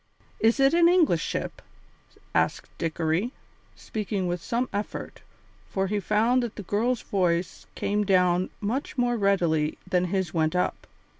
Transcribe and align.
"Is 0.39 0.59
it 0.59 0.73
an 0.73 0.89
English 0.89 1.21
ship?" 1.21 1.61
asked 2.33 2.75
Dickory, 2.79 3.33
speaking 3.75 4.25
with 4.25 4.41
some 4.41 4.67
effort, 4.73 5.21
for 5.69 5.85
he 5.85 5.99
found 5.99 6.41
that 6.41 6.55
the 6.55 6.63
girl's 6.63 7.03
voice 7.03 7.67
came 7.75 8.03
down 8.03 8.49
much 8.61 8.97
more 8.97 9.15
readily 9.15 9.77
than 9.87 10.05
his 10.05 10.33
went 10.33 10.55
up. 10.55 10.87